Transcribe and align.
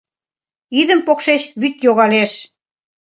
Идым 0.79 0.99
покшеч 1.07 1.41
вӱд 1.61 1.75
йогалеш 1.85 2.31